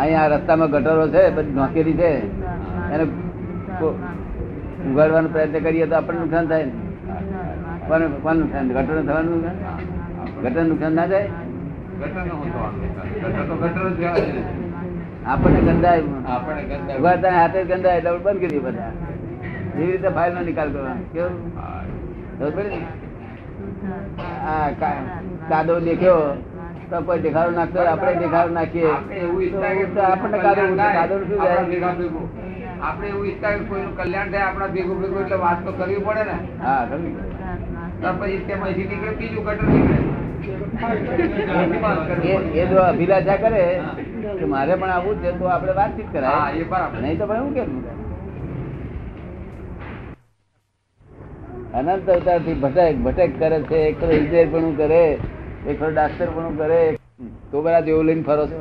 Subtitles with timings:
[0.00, 2.10] અહીંયા રસ્તામાં ગટરો છે, બધી ઢોકેલી છે.
[2.92, 3.04] એને
[4.90, 6.74] ઉગાડવાનો પ્રયત્ન કરીએ તો આપણને નુકસાન થાય ને.
[7.88, 8.04] કોને
[8.40, 9.56] નુકસાન ગટર થવાનું નુકસાન?
[10.42, 11.30] ગટર નુકસાન ના જાય
[15.32, 16.02] આપણને ગંદાય.
[16.98, 18.92] ઉગાડતા હાથે ગંદાય એટલે બંધ કરી બધા.
[19.76, 21.04] એવી રીતે ફાઇલ નો નિકાલ કરવાનો.
[21.12, 21.34] કેવું?
[22.38, 22.84] ખબર પડી
[24.40, 24.46] ને?
[24.46, 25.04] આ કા-
[25.48, 26.20] કાદવ દેખ્યો
[26.90, 28.92] તો કોઈ દેખાડો નાખતો આપણે દેખાડો નાખીએ.
[30.02, 30.88] આપણને કાદવ ઉઠે.
[30.92, 31.40] કાદવ શું
[32.82, 36.36] આપણા એવું ઈચ્છતા કોઈનું કલ્યાણ થાય આપણા ભેગું ભેગું એટલે વાત તો કરવી પડે ને.
[36.64, 37.04] હા ખરું.
[38.00, 39.98] ત્યાર પછી તેમાંથી નીકળે બીજું કટર નીકળે.
[42.54, 43.64] એ જો અભિલાષા કરે
[44.38, 47.70] કે મારે પણ આવું છે તો આપણે વાતચીત હા કરાય નહીં તો ભાઈ હું કેમ?
[51.78, 55.02] અનંત અવતારથી ભટક ભટક કરે છે એક તો ઇજનેરપણું કરે
[55.66, 56.80] એક તો ડાક્ટરપણું કરે.
[57.50, 58.58] તોબરા જેવું લઈને ફરો છો?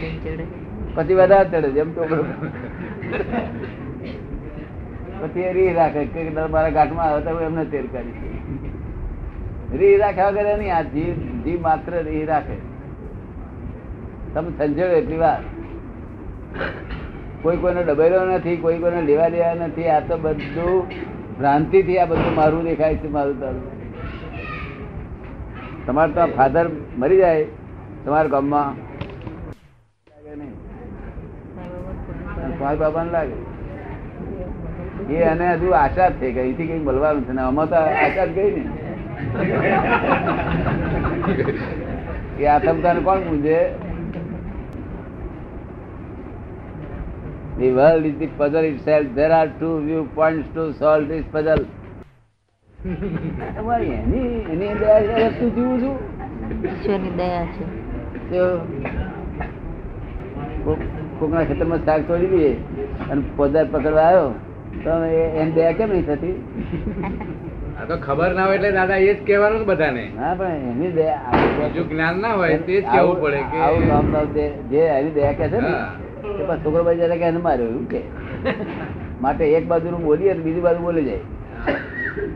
[0.00, 0.46] લઈને ચડે.
[0.94, 2.22] પછી વધારે ચડે જેમ તોબરો
[5.22, 8.14] પછી રી રાખે કે મારા ઘાટમાં આવે તો એમને તેર કરી
[9.80, 12.56] રી રાખ્યા વગર નહીં આ જીવ જીવ માત્ર રી રાખે.
[14.34, 15.40] તમે સંજોડો એટલી વાર.
[17.42, 20.76] કોઈ કોઈને ડબેલો નથી, કોઈ કોઈને લેવા દેવા નથી, આ તો બધું
[21.38, 23.64] ભ્રાંતિથી આ બધું મારું દેખાય છે મારું તારું.
[25.86, 26.66] તમારે તો ફાધર
[27.00, 27.46] મરી જાય
[28.04, 28.70] તમારા ગામમાં.
[30.10, 30.54] લાગે નહીં
[32.56, 33.36] સ્વામી બાબા લાગે.
[35.14, 38.26] એ અને હજુ આશા જ છે ગઈ, અહીંથી કઈ મળવાનું છે ને આમાં તો આશા
[38.26, 38.62] જ ગઈ ને.
[42.42, 43.58] એ આતમતાને કોણ પૂછે
[47.58, 49.06] The world is the puzzle itself.
[49.14, 51.64] There are two viewpoints to solve this puzzle.
[53.72, 54.22] એની
[54.52, 55.96] એની આ વસ્તુ જીવું છું
[56.64, 57.64] ઈશ્વરની દયા છે?
[58.30, 58.42] તો
[60.64, 60.86] કોક-
[61.18, 62.52] કોકના ખેતરમાં શાક તોડી દઈએ
[63.10, 64.28] અને પોદાર પકડવા આવ્યો.
[64.84, 66.34] તો એ- એમ દયા કેમ નહીં થતી?
[67.78, 70.04] આ તો ખબર ના હોય એટલે દાદા એ જ કહેવાનું ને બધાને.
[70.16, 74.06] ના પણ એની દયા બીજું જ્ઞાન ના હોય તે જ કહેવું પડે કે આવું નામ
[74.12, 74.26] નામ
[74.70, 75.72] જે એની દયા કે છે ને
[76.22, 76.54] હા.
[76.56, 78.00] તે છોકરો ભાઈ જયારે કે એને માર્યો એવું કે.
[79.20, 81.20] માટે એક બાજુ બોલીએ બીજી બાજુ બોલી જાય.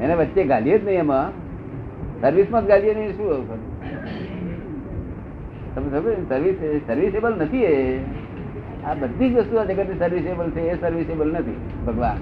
[0.00, 1.26] એને વચ્ચે ગાલીએ જ નહીં એમાં.
[2.20, 3.48] સર્વિસમાં જ ગાલીએ નહીં, શું
[5.74, 6.56] તમે સમજો સર્વિસ
[6.86, 8.00] સર્વિસેબલ નથી એ.
[8.84, 11.56] આ બધી જ વસ્તુ આ જગતની સર્વિસેબલ છે, એ સર્વિસેબલ નથી,
[11.86, 12.18] ભગવાન.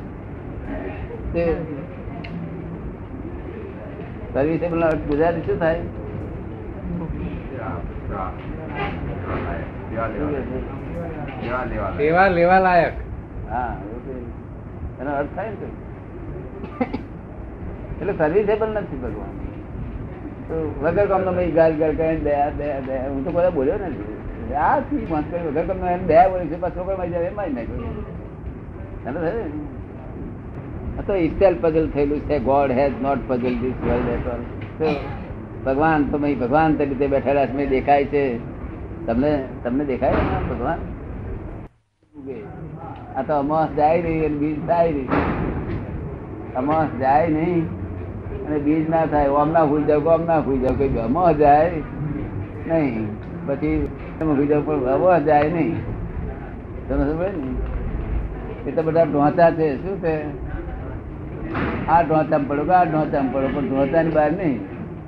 [4.35, 5.81] સર્વિસેબલ ગુજરાતી શું થાય?
[11.99, 12.95] સેવા લેવા લાયક.
[13.51, 13.73] હા
[15.01, 15.57] એનો અર્થ થાય ને
[18.01, 19.35] એટલે સર્વિસેબલ નથી ભગવાન.
[20.49, 23.09] તો વગર કામનો ભાઈ ગાલ ગાલ કરે દયા દયા દયા.
[23.09, 24.55] હું તો બધા બોલ્યો નથી.
[24.55, 27.55] આ થી મત કરી વગર કામનો એમ દયા બોલી છે પાછો પણ મજા એમ મારી
[27.59, 27.79] નાખ્યો.
[31.07, 32.37] તો ઇસ્ટેલ પઝલ થયેલું છે.
[32.39, 34.43] God has not puzzle this world at all
[35.67, 38.25] ભગવાન તો ભાઈ ભગવાન તરીકે બેઠેલા છે દેખાય છે.
[39.07, 39.33] તમને
[39.65, 40.15] તમને દેખાય
[40.51, 40.79] ભગવાન?
[43.17, 45.09] આ તો અમાસ જાય નહીં અને બીજ થાય નહીં.
[46.57, 47.67] અમાસ જાય નહીં
[48.47, 49.29] અને બીજ ના થાય.
[49.29, 51.71] ઓમ ના ભૂલ જાવ ઓમ ના ભૂલ જાવ કઈ અમાસ જાય
[52.67, 53.09] નહીં.
[53.47, 53.89] પછી
[54.19, 55.77] તમે ફૂઈ જાવ પણ અમાસ જાય નહીં.
[56.89, 58.71] તમે સમજે ને?
[58.71, 59.77] એ તો બધા ઢોંચા છે.
[59.77, 60.15] શું છે?
[61.89, 63.49] આ ઢોંચામાં પડો કે આ ઢોંચામાં પડો?
[63.49, 64.59] પણ ઢોંચાની બહાર નહીં.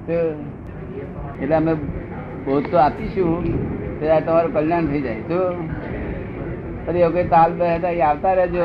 [0.07, 0.13] તો
[1.43, 1.75] એટલે અમે
[2.45, 3.45] બોધ તો આપીશું.
[4.01, 5.15] તો આ તમારું કલ્યાણ થઈ જાય.
[5.15, 5.55] તો
[6.87, 8.65] પછી એવું કઈ તાલ બે હતા એ આવતા રહેજો.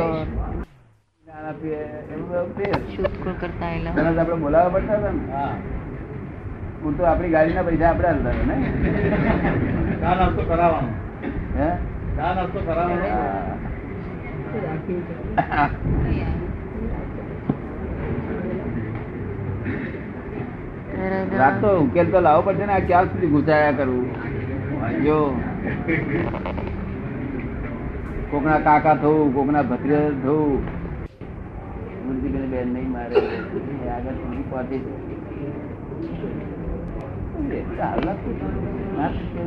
[4.20, 5.22] આપણે બોલાવવા પડતા હતા ને.
[6.84, 6.98] હું.
[6.98, 8.56] તો આપણી ગાડીના પૈસા આપણે હાલતા હતા ને.
[10.02, 10.92] ચા નાસ્તો કરાવવાનો.
[11.60, 11.70] હે?
[12.18, 13.06] ચા નાસ્તો કરાવવાનો.
[21.38, 24.08] રાખતો ઉકેલ તો લાવવો પડશે ને આ ક્યાં સુધી ગુસાયા કરવું
[25.04, 25.20] જો.
[28.32, 30.60] કોકના કાકા થવું, કોકના ભત્રીજા થવું.
[32.06, 33.16] બુદ્ધિ બેન નહીં મારે.
[33.90, 34.76] આગળ સુધી પહોંચી
[37.50, 37.62] એ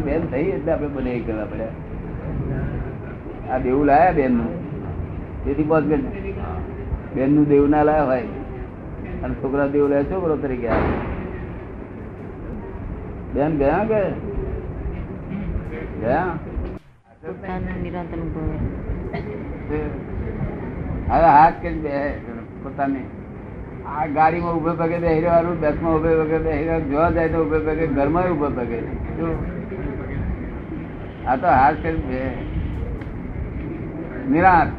[0.04, 1.46] બેન થઈ એટલે આપણે બને કરવા
[3.50, 4.52] આ દેવું લાયા બેનનું
[5.44, 6.02] તેથી બસ બેન.
[7.14, 8.22] બેનનું દેવું ના લાયા હોય.
[9.24, 10.88] અને છોકરા દેવું લાયા છોકરો તરીકે આવે
[13.34, 14.02] બેન ગયા કે?
[16.00, 16.26] ગયા?
[17.22, 18.56] નિરાંત અનુભવે
[21.08, 21.92] હવે હાથ કે બે
[22.62, 23.04] પોતાની?
[23.86, 27.58] આ ગાડીમાં ઉભે પગે બેહી રહેવાનું બસમાં ઉભે પગે બેહી રહેવાનું જોવા જાય તો ઉભે
[27.60, 28.78] પગે ઘરમાં ઉભે પગે?
[31.26, 32.22] આ તો હાથ કરી બે?
[34.28, 34.72] નિરાશ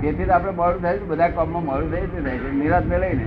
[0.00, 2.52] તેથી આપણે મોડું થાય છે બધા કામમાં મોડું થાય છે.
[2.54, 3.26] નિરાંત ને લઈને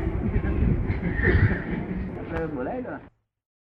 [2.55, 3.16] બોલાય ને